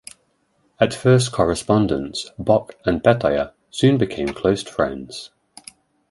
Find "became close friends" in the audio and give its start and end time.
3.99-5.29